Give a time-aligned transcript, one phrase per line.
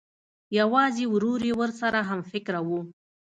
[0.59, 2.69] یوازې ورور یې ورسره همفکره و